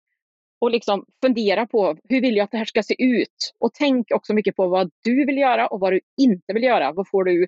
[0.62, 3.54] Och liksom fundera på hur vill jag att det här ska se ut?
[3.60, 6.92] Och tänk också mycket på vad du vill göra och vad du inte vill göra.
[6.92, 7.48] Vad får du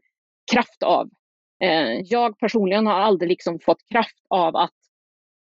[0.52, 1.10] kraft av?
[1.64, 4.74] Eh, jag personligen har aldrig liksom fått kraft av att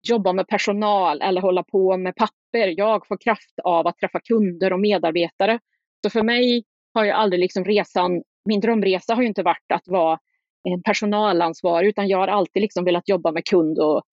[0.08, 2.74] jobba med personal eller hålla på med papper.
[2.78, 5.60] Jag får kraft av att träffa kunder och medarbetare.
[6.04, 6.63] Så för mig
[6.94, 10.20] har ju aldrig liksom resan, min drömresa har ju inte varit att vara
[10.63, 14.04] en personalansvarig utan jag har alltid liksom velat jobba med kund och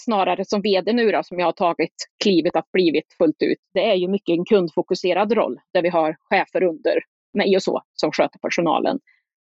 [0.00, 3.58] snarare som vd nu då, som jag har tagit klivet att blivit fullt ut.
[3.74, 6.98] Det är ju mycket en kundfokuserad roll där vi har chefer under
[7.34, 8.98] mig och så som sköter personalen.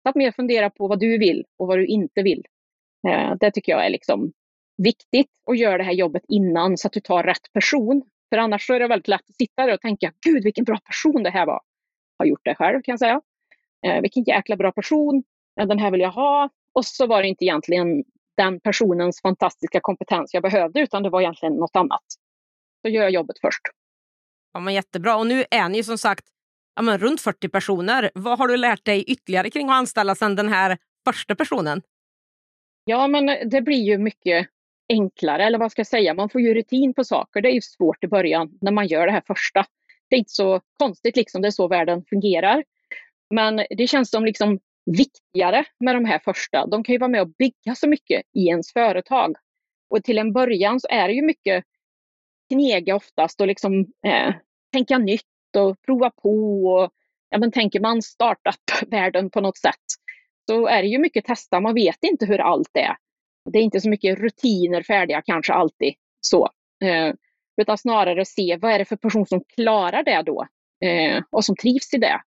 [0.04, 2.46] Så att mer fundera på vad du vill och vad du inte vill.
[3.08, 4.32] Eh, det tycker jag är liksom
[4.84, 8.04] viktigt att göra det här jobbet innan så att du tar rätt person.
[8.30, 10.80] För annars så är det väldigt lätt att sitta där och tänka, gud vilken bra
[10.86, 11.62] person det här var.
[12.18, 13.22] Har gjort det själv kan jag säga.
[13.88, 15.24] Eh, vilken jäkla bra person,
[15.56, 16.50] den här vill jag ha.
[16.74, 18.04] Och så var det inte egentligen
[18.38, 22.04] den personens fantastiska kompetens jag behövde utan det var egentligen något annat.
[22.82, 23.62] Så gör jag jobbet först.
[24.54, 25.18] Ja, men jättebra.
[25.18, 26.26] Och nu är ni som sagt
[26.80, 28.12] ja, men runt 40 personer.
[28.14, 31.82] Vad har du lärt dig ytterligare kring att anställa sedan den här första personen?
[32.84, 34.48] Ja, men eh, det blir ju mycket
[34.90, 37.42] enklare, eller vad ska jag säga, man får ju rutin på saker.
[37.42, 39.66] Det är ju svårt i början när man gör det här första.
[40.10, 42.64] Det är inte så konstigt, liksom, det är så världen fungerar.
[43.30, 46.68] Men det känns som liksom viktigare med de här första.
[46.68, 49.36] De kan ju vara med och bygga så mycket i ens företag.
[49.90, 51.64] Och till en början så är det ju mycket
[52.54, 54.34] knega oftast och liksom eh,
[54.74, 56.66] tänka nytt och prova på.
[56.66, 56.92] Och,
[57.30, 59.76] ja, men tänker man startup-världen på något sätt
[60.50, 61.60] så är det ju mycket testa.
[61.60, 62.96] Man vet inte hur allt är.
[63.52, 66.50] Det är inte så mycket rutiner färdiga kanske alltid så.
[66.84, 67.14] Eh,
[67.62, 70.48] utan snarare se vad är det för person som klarar det då
[70.86, 72.22] eh, och som trivs i det.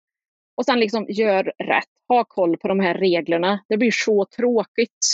[0.56, 3.64] Och sen liksom gör rätt, ha koll på de här reglerna.
[3.68, 5.06] Det blir så tråkigt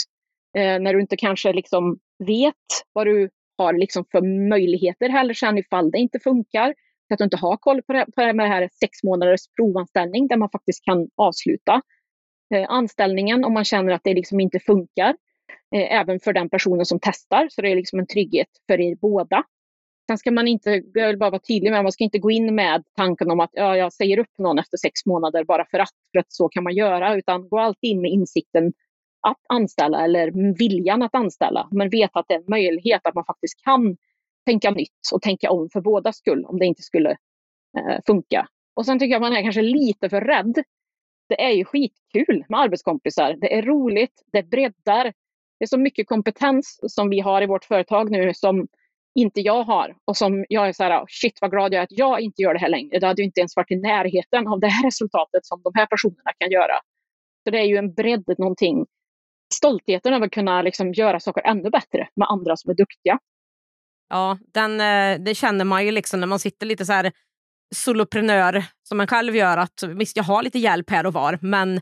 [0.57, 2.53] eh, när du inte kanske liksom vet
[2.93, 6.73] vad du har liksom för möjligheter heller sen ifall det inte funkar.
[7.07, 9.41] Så att du inte har koll på det, på det med det här sex månaders
[9.55, 11.81] provanställning där man faktiskt kan avsluta
[12.53, 15.15] eh, anställningen om man känner att det liksom inte funkar.
[15.75, 18.95] Eh, även för den personen som testar, så det är liksom en trygghet för er
[18.95, 19.43] båda.
[20.07, 22.55] Sen ska man inte, jag vill bara vara tydlig med, man ska inte gå in
[22.55, 25.89] med tanken om att ja, jag säger upp någon efter sex månader bara för att,
[26.11, 28.73] för att så kan man göra, utan gå alltid in med insikten
[29.27, 33.25] att anställa eller viljan att anställa, men veta att det är en möjlighet att man
[33.25, 33.97] faktiskt kan
[34.45, 37.11] tänka nytt och tänka om för båda skull om det inte skulle
[37.77, 38.47] eh, funka.
[38.75, 40.63] Och sen tycker jag man är kanske lite för rädd.
[41.29, 43.33] Det är ju skitkul med arbetskompisar.
[43.41, 45.03] Det är roligt, det breddar.
[45.59, 48.67] Det är så mycket kompetens som vi har i vårt företag nu som
[49.15, 51.83] inte jag har och som jag är så här, ah, shit vad glad jag är
[51.83, 52.99] att jag inte gör det här längre.
[52.99, 55.85] Det hade ju inte ens varit i närheten av det här resultatet som de här
[55.85, 56.73] personerna kan göra.
[57.43, 58.85] Så det är ju en bredd, någonting.
[59.53, 63.19] Stoltheten över att kunna liksom göra saker ännu bättre med andra som är duktiga.
[64.09, 67.11] Ja, den, eh, det känner man ju liksom när man sitter lite så här
[67.75, 69.57] soloprenör som man själv gör.
[69.57, 71.81] att Visst, jag har lite hjälp här och var, men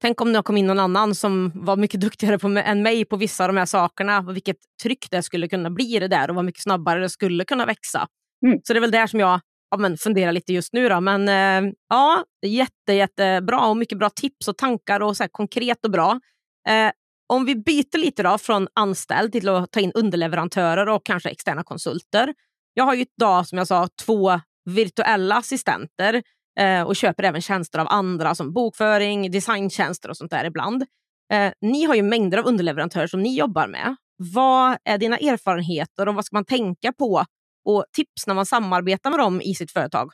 [0.00, 3.16] Tänk om det kom in någon annan som var mycket duktigare på, än mig på
[3.16, 6.30] vissa av de här sakerna och vilket tryck det skulle kunna bli i det där
[6.30, 8.06] och vad mycket snabbare det skulle kunna växa.
[8.46, 8.60] Mm.
[8.64, 10.88] Så det är väl där som jag ja, men funderar lite just nu.
[10.88, 11.00] Då.
[11.00, 15.90] Men eh, ja, jätte, jättebra och mycket bra tips och tankar och så konkret och
[15.90, 16.20] bra.
[16.68, 16.90] Eh,
[17.28, 21.62] om vi byter lite då från anställd till att ta in underleverantörer och kanske externa
[21.64, 22.34] konsulter.
[22.74, 26.22] Jag har ju idag, som jag sa, två virtuella assistenter
[26.60, 30.84] eh, och köper även tjänster av andra som bokföring, designtjänster och sånt där ibland.
[31.32, 33.96] Eh, ni har ju mängder av underleverantörer som ni jobbar med.
[34.34, 37.24] Vad är dina erfarenheter och vad ska man tänka på?
[37.64, 40.10] Och tips när man samarbetar med dem i sitt företag?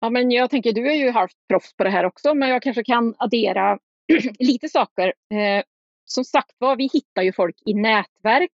[0.00, 2.62] Ja, men jag tänker, du är ju halvt proffs på det här också, men jag
[2.62, 3.78] kanske kan addera
[4.38, 5.06] lite saker.
[5.34, 5.64] Eh,
[6.04, 8.50] som sagt var, vi hittar ju folk i nätverk,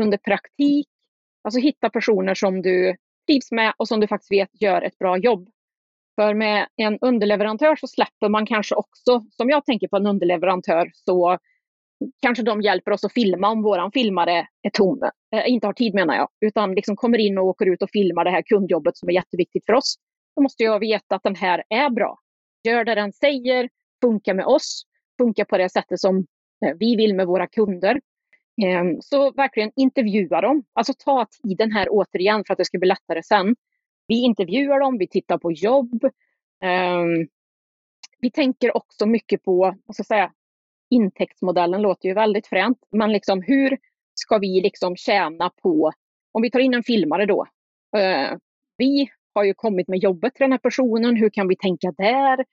[0.00, 0.88] under praktik,
[1.44, 5.18] alltså hitta personer som du trivs med och som du faktiskt vet gör ett bra
[5.18, 5.48] jobb.
[6.20, 10.90] För med en underleverantör så släpper man kanske också, som jag tänker på en underleverantör,
[10.94, 11.38] så
[12.22, 15.02] kanske de hjälper oss att filma om våran filmare är tom,
[15.34, 18.24] äh, inte har tid menar jag, utan liksom kommer in och åker ut och filmar
[18.24, 19.94] det här kundjobbet som är jätteviktigt för oss.
[20.36, 22.18] Då måste jag veta att den här är bra.
[22.64, 23.68] Gör det den säger,
[24.00, 24.82] funkar med oss,
[25.18, 26.26] funkar på det sättet som
[26.66, 28.00] Eh, vi vill med våra kunder.
[28.62, 30.64] Ehm, så verkligen intervjua dem.
[30.72, 33.56] Alltså ta tiden här återigen för att det ska bli lättare sen.
[34.06, 36.04] Vi intervjuar dem, vi tittar på jobb.
[36.62, 37.28] Ehm,
[38.20, 40.32] vi tänker också mycket på, vad ska jag säga,
[40.90, 43.78] intäktsmodellen låter ju väldigt fränt, men liksom hur
[44.14, 45.92] ska vi liksom tjäna på,
[46.32, 47.46] om vi tar in en filmare då.
[47.96, 48.36] Eh,
[48.76, 52.44] vi har ju kommit med jobbet till den här personen, hur kan vi tänka där?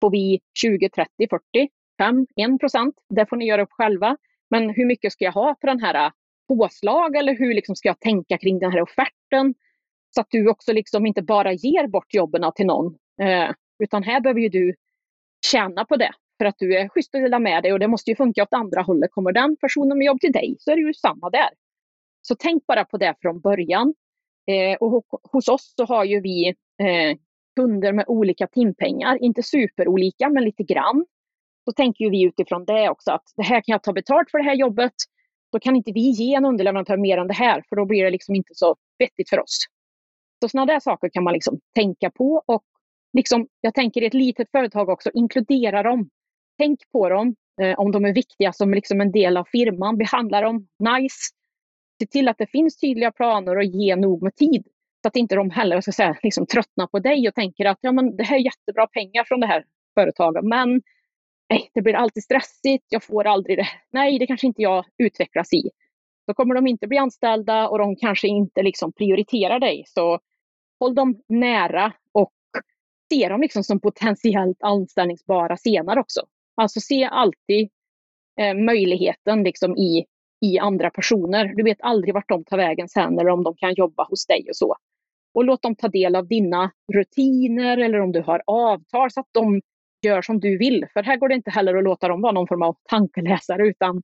[0.00, 2.94] Får vi 20, 30, 40, 5, 1 procent?
[3.08, 4.16] Det får ni göra upp själva.
[4.50, 6.12] Men hur mycket ska jag ha för den här äh,
[6.48, 9.54] påslag eller hur liksom ska jag tänka kring den här offerten?
[10.14, 12.98] Så att du också liksom inte bara ger bort jobben äh, till någon.
[13.22, 14.74] Eh, utan här behöver ju du
[15.46, 18.10] tjäna på det för att du är schysst att dela med dig och det måste
[18.10, 19.10] ju funka åt andra hållet.
[19.10, 21.50] Kommer den personen med jobb till dig så är det ju samma där.
[22.22, 23.94] Så tänk bara på det från början.
[24.46, 26.48] Eh, och hos oss så har ju vi
[26.82, 27.18] eh,
[27.56, 31.06] kunder med olika timpengar, inte superolika men lite grann.
[31.68, 34.44] Då tänker vi utifrån det också att det här kan jag ta betalt för det
[34.44, 34.92] här jobbet.
[35.52, 38.10] Då kan inte vi ge en underleverantör mer än det här för då blir det
[38.10, 39.58] liksom inte så vettigt för oss.
[40.42, 42.62] Så sådana där saker kan man liksom tänka på och
[43.12, 46.08] liksom, jag tänker i ett litet företag också, inkludera dem.
[46.58, 49.98] Tänk på dem eh, om de är viktiga som liksom en del av firman.
[49.98, 51.16] Behandla dem nice.
[52.00, 54.66] Se till att det finns tydliga planer och ge nog med tid.
[55.02, 57.92] Så att inte de heller ska säga, liksom, tröttnar på dig och tänker att ja,
[57.92, 60.82] men det här är jättebra pengar från det här företaget men
[61.50, 63.68] nej, det blir alltid stressigt, jag får aldrig det.
[63.90, 65.70] Nej, det kanske inte jag utvecklas i.
[66.26, 69.84] Då kommer de inte bli anställda och de kanske inte liksom prioriterar dig.
[69.86, 70.20] Så
[70.80, 72.32] håll dem nära och
[73.12, 76.20] se dem liksom som potentiellt anställningsbara senare också.
[76.54, 77.68] Alltså se alltid
[78.40, 80.06] eh, möjligheten liksom i,
[80.40, 81.54] i andra personer.
[81.56, 84.46] Du vet aldrig vart de tar vägen sen eller om de kan jobba hos dig
[84.48, 84.76] och så.
[85.34, 89.28] Och låt dem ta del av dina rutiner eller om du har avtal så att
[89.32, 89.60] de
[90.02, 90.86] gör som du vill.
[90.92, 94.02] För här går det inte heller att låta dem vara någon form av tankeläsare utan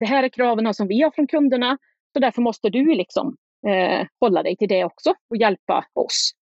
[0.00, 1.78] det här är kraven som vi har från kunderna
[2.12, 3.36] så därför måste du liksom
[3.66, 6.32] eh, hålla dig till det också och hjälpa oss.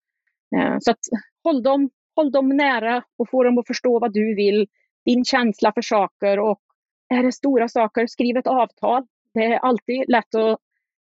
[0.55, 0.99] Eh, så att
[1.43, 4.67] håll dem, håll dem nära och få dem att förstå vad du vill,
[5.05, 6.59] din känsla för saker och
[7.13, 9.05] är det stora saker, skriv ett avtal.
[9.33, 10.59] Det är alltid lätt att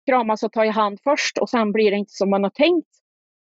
[0.07, 2.89] kramas och ta i hand först och sen blir det inte som man har tänkt.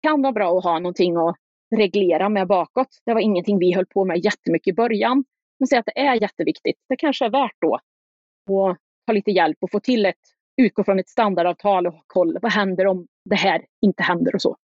[0.02, 1.36] Det kan vara bra att ha någonting att
[1.76, 2.88] reglera med bakåt.
[3.06, 5.24] Det var ingenting vi höll på med jättemycket i början.
[5.58, 6.76] Men säg att det är jätteviktigt.
[6.88, 10.16] Det kanske är värt då att ta lite hjälp och få till ett,
[10.56, 12.38] utgå från ett standardavtal och koll.
[12.42, 14.56] vad händer om det här inte händer och så.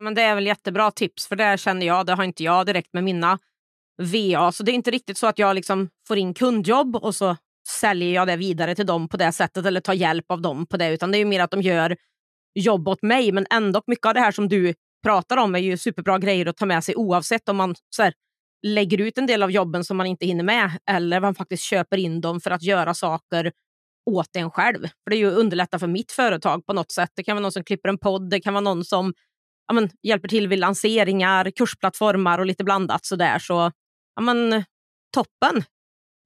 [0.00, 2.92] Men det är väl jättebra tips för det känner jag, det har inte jag direkt
[2.92, 3.38] med mina
[4.02, 4.52] VA.
[4.52, 7.36] Så det är inte riktigt så att jag liksom får in kundjobb och så
[7.68, 10.76] säljer jag det vidare till dem på det sättet eller tar hjälp av dem på
[10.76, 10.92] det.
[10.92, 11.96] Utan det är mer att de gör
[12.54, 13.32] jobb åt mig.
[13.32, 16.56] Men ändå mycket av det här som du pratar om är ju superbra grejer att
[16.56, 18.14] ta med sig oavsett om man så här,
[18.66, 21.96] lägger ut en del av jobben som man inte hinner med eller man faktiskt köper
[21.96, 23.52] in dem för att göra saker
[24.10, 24.80] åt en själv.
[24.80, 27.10] För Det är ju underlätta för mitt företag på något sätt.
[27.16, 29.14] Det kan vara någon som klipper en podd, det kan vara någon som
[29.66, 33.38] ja, men, hjälper till vid lanseringar, kursplattformar och lite blandat sådär.
[33.38, 33.72] Så
[34.14, 34.64] ja, men,
[35.14, 35.64] toppen!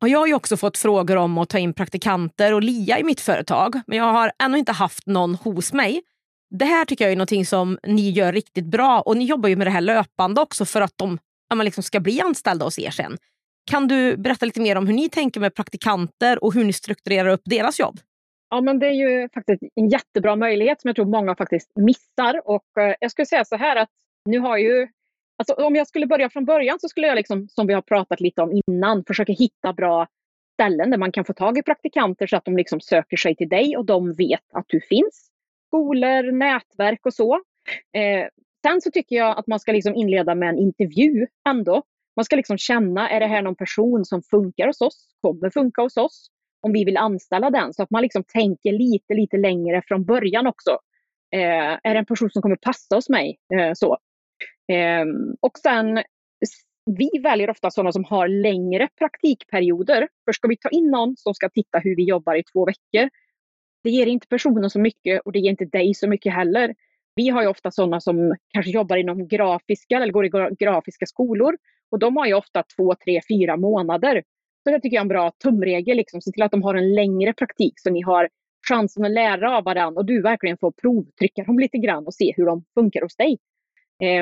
[0.03, 3.05] Och jag har ju också fått frågor om att ta in praktikanter och lia i
[3.05, 6.03] mitt företag, men jag har ännu inte haft någon hos mig.
[6.51, 9.57] Det här tycker jag är någonting som ni gör riktigt bra och ni jobbar ju
[9.57, 12.79] med det här löpande också för att de ja, man liksom ska bli anställda hos
[12.79, 13.19] er sen.
[13.71, 17.29] Kan du berätta lite mer om hur ni tänker med praktikanter och hur ni strukturerar
[17.29, 18.01] upp deras jobb?
[18.51, 22.41] Ja, men det är ju faktiskt en jättebra möjlighet som jag tror många faktiskt missar.
[22.45, 23.91] Och eh, jag skulle säga så här att
[24.25, 24.89] nu har ju
[25.39, 28.21] Alltså, om jag skulle börja från början så skulle jag, liksom, som vi har pratat
[28.21, 30.07] lite om innan, försöka hitta bra
[30.55, 33.49] ställen där man kan få tag i praktikanter så att de liksom söker sig till
[33.49, 35.31] dig och de vet att du finns.
[35.69, 37.35] Skolor, nätverk och så.
[37.93, 38.29] Eh,
[38.67, 41.83] sen så tycker jag att man ska liksom inleda med en intervju ändå.
[42.17, 45.09] Man ska liksom känna, är det här någon person som funkar hos oss?
[45.21, 46.31] Kommer funka hos oss?
[46.61, 47.75] Om vi vill anställa den.
[47.75, 50.71] Så att man liksom tänker lite, lite längre från början också.
[51.35, 53.39] Eh, är det en person som kommer passa hos mig?
[53.55, 53.99] Eh, så.
[54.73, 56.03] Ehm, och sen,
[56.99, 60.09] vi väljer ofta sådana som har längre praktikperioder.
[60.25, 63.11] För ska vi ta in någon som ska titta hur vi jobbar i två veckor,
[63.83, 66.75] det ger inte personen så mycket och det ger inte dig så mycket heller.
[67.17, 71.57] Vi har ju ofta sådana som kanske jobbar inom grafiska eller går i grafiska skolor
[71.91, 74.23] och de har ju ofta två, tre, fyra månader.
[74.65, 76.21] Så det tycker jag är en bra tumregel, liksom.
[76.21, 78.29] se till att de har en längre praktik så ni har
[78.69, 82.35] chansen att lära av varandra och du verkligen får provtrycka dem lite grann och se
[82.37, 83.39] hur de funkar hos dig.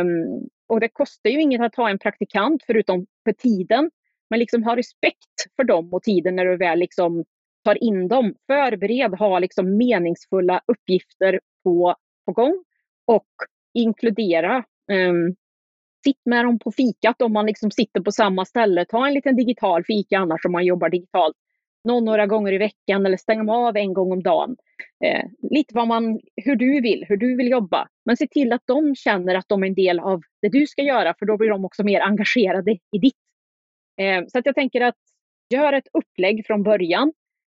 [0.01, 3.91] Um, och det kostar ju inget att ha en praktikant förutom för tiden.
[4.31, 7.25] Men liksom ha respekt för dem och tiden när du väl liksom
[7.67, 8.35] tar in dem.
[8.47, 11.95] Förbered, ha liksom meningsfulla uppgifter på,
[12.27, 12.65] på gång
[13.07, 13.27] och
[13.75, 14.65] inkludera.
[14.93, 15.35] Um,
[16.05, 18.85] sitt med dem på fikat om man liksom sitter på samma ställe.
[18.85, 21.37] Ta en liten digital fika annars om man jobbar digitalt.
[21.85, 24.57] Någon några gånger i veckan eller stäng av en gång om dagen.
[25.05, 27.89] Eh, lite vad man, hur du vill, hur du vill jobba.
[28.05, 30.83] Men se till att de känner att de är en del av det du ska
[30.83, 33.15] göra för då blir de också mer engagerade i ditt.
[34.01, 34.95] Eh, så att jag tänker att
[35.49, 37.13] gör ett upplägg från början.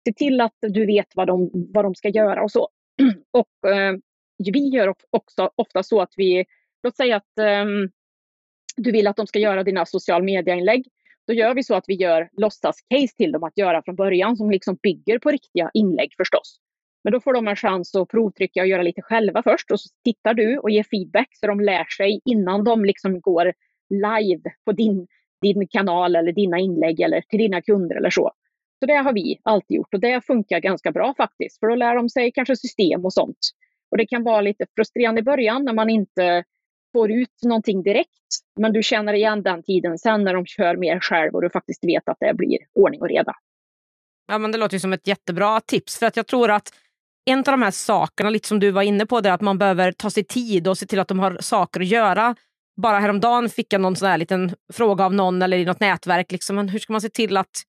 [0.08, 2.70] Se till att du vet vad de, vad de ska göra och så.
[3.32, 3.94] och eh,
[4.54, 6.46] vi gör också ofta så att vi,
[6.84, 7.66] låt säga att eh,
[8.78, 10.88] du vill att de ska göra dina social media-inlägg.
[11.28, 14.52] Då gör vi så att vi gör låtsas-case till dem att göra från början som
[14.52, 16.60] liksom bygger på riktiga inlägg förstås.
[17.04, 19.90] Men då får de en chans att provtrycka och göra lite själva först och så
[20.04, 23.54] tittar du och ger feedback så de lär sig innan de liksom går
[23.90, 25.08] live på din,
[25.42, 28.32] din kanal eller dina inlägg eller till dina kunder eller så.
[28.80, 31.96] Så det har vi alltid gjort och det funkar ganska bra faktiskt för då lär
[31.96, 33.38] de sig kanske system och sånt.
[33.92, 36.44] Och det kan vara lite frustrerande i början när man inte
[36.94, 38.10] får ut någonting direkt.
[38.60, 41.84] Men du känner igen den tiden sen när de kör mer själv och du faktiskt
[41.84, 43.34] vet att det blir ordning och reda.
[44.28, 46.00] Ja, men det låter ju som ett jättebra tips.
[46.00, 46.74] För att jag tror att
[47.26, 49.58] en av de här sakerna, lite som du var inne på, det är att man
[49.58, 52.36] behöver ta sig tid och se till att de har saker att göra.
[52.82, 56.32] Bara häromdagen fick jag någon sån här liten fråga av någon eller i något nätverk.
[56.32, 57.64] Liksom, men hur ska man se till att...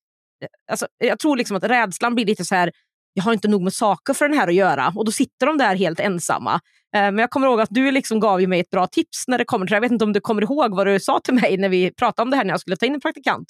[0.71, 2.71] Alltså, jag tror liksom att rädslan blir lite så här,
[3.15, 4.93] jag har inte nog med saker för den här att göra.
[4.97, 6.55] Och då sitter de där helt ensamma.
[6.97, 9.45] Eh, men jag kommer ihåg att du liksom gav mig ett bra tips när det
[9.45, 11.69] kommer till Jag vet inte om du kommer ihåg vad du sa till mig när
[11.69, 13.47] vi pratade om det här när jag skulle ta in en praktikant.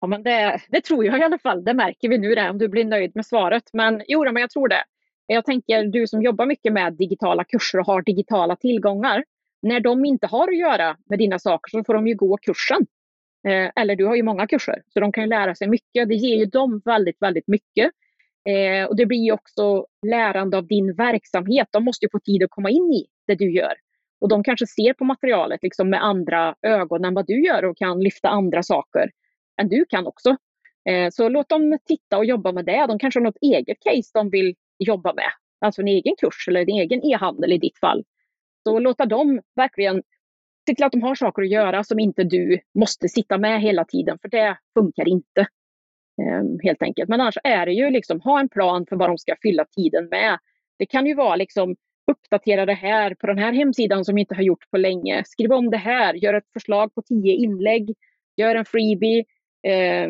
[0.00, 1.64] Ja, men det, det tror jag i alla fall.
[1.64, 3.62] Det märker vi nu det, om du blir nöjd med svaret.
[3.72, 4.84] Men jo, men jag tror det.
[5.26, 9.24] Jag tänker du som jobbar mycket med digitala kurser och har digitala tillgångar.
[9.62, 12.86] När de inte har att göra med dina saker så får de ju gå kursen.
[13.46, 16.08] Eh, eller du har ju många kurser, så de kan ju lära sig mycket.
[16.08, 17.90] Det ger ju dem väldigt, väldigt mycket.
[18.48, 21.68] Eh, och det blir också lärande av din verksamhet.
[21.70, 23.74] De måste ju få tid att komma in i det du gör.
[24.20, 27.76] Och de kanske ser på materialet liksom med andra ögon än vad du gör och
[27.76, 29.10] kan lyfta andra saker
[29.60, 30.36] än du kan också.
[30.88, 32.86] Eh, så låt dem titta och jobba med det.
[32.86, 35.30] De kanske har något eget case de vill jobba med.
[35.60, 38.04] Alltså en egen kurs eller en egen e-handel i ditt fall.
[38.64, 40.02] Så låta dem verkligen
[40.66, 43.84] se till att de har saker att göra som inte du måste sitta med hela
[43.84, 45.46] tiden, för det funkar inte.
[46.22, 47.08] Ehm, helt enkelt.
[47.08, 50.08] Men annars är det ju liksom ha en plan för vad de ska fylla tiden
[50.08, 50.38] med.
[50.78, 51.76] Det kan ju vara liksom
[52.12, 55.24] uppdatera det här på den här hemsidan som vi inte har gjort på länge.
[55.26, 57.94] Skriv om det här, gör ett förslag på tio inlägg,
[58.36, 59.24] gör en freebie,
[59.62, 60.08] eh,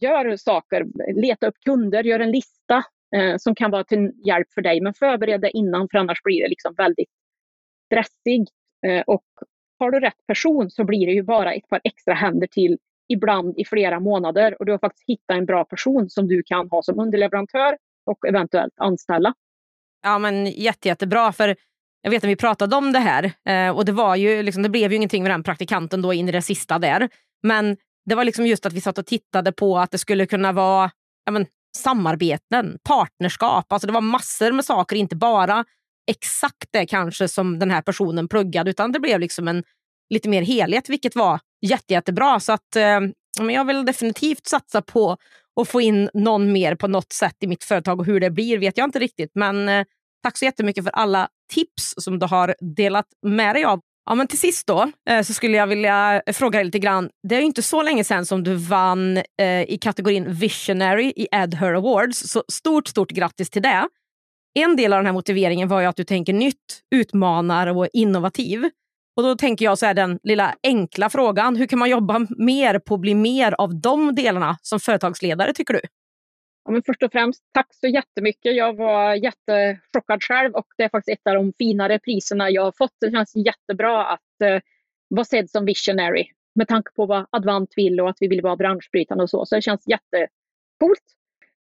[0.00, 0.86] gör saker,
[1.22, 2.84] leta upp kunder, gör en lista
[3.16, 4.80] eh, som kan vara till hjälp för dig.
[4.80, 7.10] Men förbered det innan för annars blir det liksom väldigt
[7.86, 8.50] stressigt.
[8.86, 9.24] Eh, och
[9.84, 13.58] har du rätt person så blir det ju bara ett par extra händer till ibland
[13.58, 16.82] i flera månader och du har faktiskt hittat en bra person som du kan ha
[16.82, 19.34] som underleverantör och eventuellt anställa.
[20.02, 21.56] Ja men jätte, jättebra för
[22.02, 24.68] jag vet att vi pratade om det här eh, och det, var ju liksom, det
[24.68, 27.08] blev ju ingenting med den praktikanten då in i det sista där.
[27.42, 30.52] Men det var liksom just att vi satt och tittade på att det skulle kunna
[30.52, 30.90] vara
[31.24, 33.72] ja, men, samarbeten, partnerskap.
[33.72, 35.64] Alltså det var massor med saker, inte bara
[36.06, 39.64] exakt det kanske som den här personen pluggade utan det blev liksom en
[40.14, 42.40] lite mer helhet vilket var jätte, jättebra.
[42.40, 43.00] Så att, eh,
[43.50, 45.16] jag vill definitivt satsa på
[45.60, 48.58] att få in någon mer på något sätt i mitt företag och hur det blir
[48.58, 49.30] vet jag inte riktigt.
[49.34, 49.84] Men eh,
[50.22, 53.80] tack så jättemycket för alla tips som du har delat med dig av.
[54.06, 57.10] Ja, men till sist då, eh, så skulle jag vilja fråga dig lite grann.
[57.28, 61.54] Det är inte så länge sedan som du vann eh, i kategorin Visionary i Ed
[61.54, 63.88] Her Awards, så stort, stort grattis till det.
[64.54, 68.70] En del av den här motiveringen var ju att du tänker nytt, utmanar och innovativ.
[69.16, 72.78] Och då tänker jag så här, den lilla enkla frågan, hur kan man jobba mer
[72.78, 75.80] på att bli mer av de delarna som företagsledare tycker du?
[76.64, 78.56] Ja, men först och främst, tack så jättemycket.
[78.56, 82.72] Jag var jättechockad själv och det är faktiskt ett av de finare priserna jag har
[82.72, 82.96] fått.
[83.00, 84.60] Det känns jättebra att eh,
[85.08, 88.56] vara sedd som visionary med tanke på vad Advant vill och att vi vill vara
[88.56, 89.46] branschbrytande och så.
[89.46, 91.04] Så det känns jättecoolt.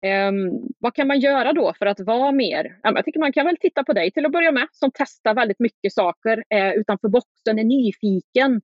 [0.05, 2.79] Um, vad kan man göra då för att vara mer?
[2.83, 5.59] Jag tycker man kan väl titta på dig till att börja med som testar väldigt
[5.59, 8.61] mycket saker eh, utanför boxen, är nyfiken.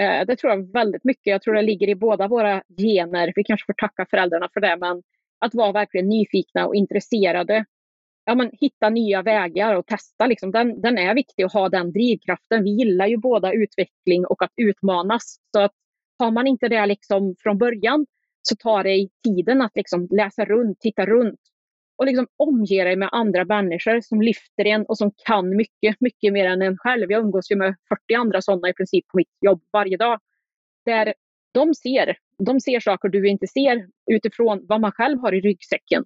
[0.00, 1.26] Eh, det tror jag väldigt mycket.
[1.26, 3.32] Jag tror det ligger i båda våra gener.
[3.36, 5.02] Vi kanske får tacka föräldrarna för det, men
[5.38, 7.64] att vara verkligen nyfikna och intresserade.
[8.24, 10.26] ja, men, hitta nya vägar och testa.
[10.26, 10.50] Liksom.
[10.50, 12.64] Den, den är viktig att ha den drivkraften.
[12.64, 15.36] Vi gillar ju båda utveckling och att utmanas.
[15.54, 15.72] Så att
[16.18, 18.06] har man inte det liksom från början
[18.48, 21.40] så tar det tiden att liksom läsa runt, titta runt
[21.98, 26.32] och liksom omge dig med andra människor som lyfter en och som kan mycket, mycket
[26.32, 27.10] mer än en själv.
[27.10, 30.20] Jag umgås ju med 40 andra sådana i princip på mitt jobb varje dag.
[30.84, 31.14] Där
[31.54, 36.04] de ser, de ser saker du inte ser utifrån vad man själv har i ryggsäcken.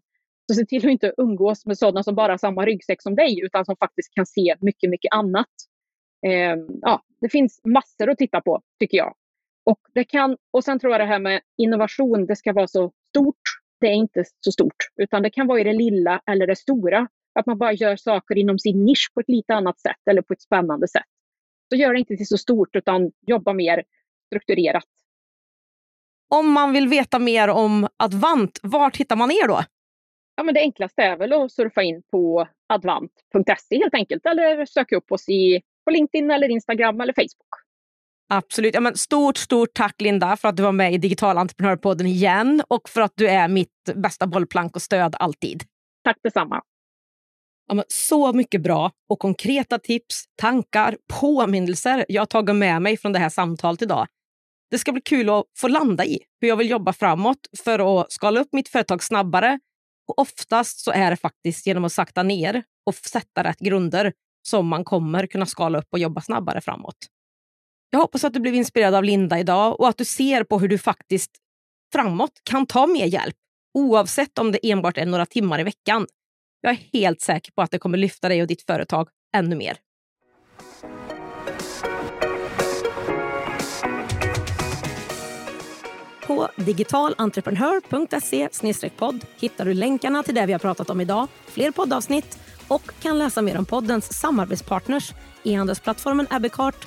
[0.49, 3.41] Så se till att inte umgås med sådana som bara har samma ryggsäck som dig
[3.45, 5.49] utan som faktiskt kan se mycket, mycket annat.
[6.27, 9.15] Eh, ja, det finns massor att titta på tycker jag.
[9.71, 12.93] Och, det kan, och sen tror jag det här med innovation, det ska vara så
[13.09, 13.41] stort.
[13.81, 17.09] Det är inte så stort, utan det kan vara i det lilla eller det stora.
[17.35, 20.33] Att man bara gör saker inom sin nisch på ett lite annat sätt eller på
[20.33, 21.07] ett spännande sätt.
[21.69, 23.85] Så gör det inte till så stort utan jobba mer
[24.27, 24.85] strukturerat.
[26.29, 29.61] Om man vill veta mer om Advant, vart hittar man er då?
[30.37, 34.97] Ja, men det enklaste är väl att surfa in på advant.se helt enkelt eller söka
[34.97, 37.70] upp oss i, på LinkedIn eller Instagram eller Facebook.
[38.33, 38.75] Absolut.
[38.75, 42.63] Ja, men stort, stort tack Linda för att du var med i Digital entreprenörpodden igen
[42.69, 45.65] och för att du är mitt bästa bollplank och stöd alltid.
[46.05, 46.63] Tack detsamma.
[47.73, 53.13] Ja, så mycket bra och konkreta tips, tankar, påminnelser jag har tagit med mig från
[53.13, 54.07] det här samtalet idag.
[54.71, 58.13] Det ska bli kul att få landa i hur jag vill jobba framåt för att
[58.13, 59.61] skala upp mitt företag snabbare.
[60.09, 64.13] Och oftast så är det faktiskt genom att sakta ner och sätta rätt grunder
[64.49, 66.97] som man kommer kunna skala upp och jobba snabbare framåt.
[67.93, 70.69] Jag hoppas att du blev inspirerad av Linda idag och att du ser på hur
[70.69, 71.31] du faktiskt
[71.93, 73.37] framåt kan ta mer hjälp,
[73.75, 76.07] oavsett om det enbart är några timmar i veckan.
[76.61, 79.77] Jag är helt säker på att det kommer lyfta dig och ditt företag ännu mer.
[86.27, 92.39] På digitalentreprenör.se podd hittar du länkarna till det vi har pratat om idag, fler poddavsnitt
[92.69, 95.13] och kan läsa mer om poddens samarbetspartners,
[95.45, 96.87] e-handelsplattformen Abbeycart